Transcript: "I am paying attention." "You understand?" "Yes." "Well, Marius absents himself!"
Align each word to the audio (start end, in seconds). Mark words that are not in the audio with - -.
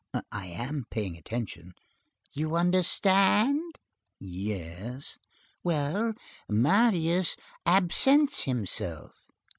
"I 0.31 0.47
am 0.47 0.85
paying 0.89 1.15
attention." 1.15 1.75
"You 2.33 2.55
understand?" 2.55 3.77
"Yes." 4.19 5.19
"Well, 5.63 6.15
Marius 6.49 7.35
absents 7.67 8.45
himself!" 8.45 9.13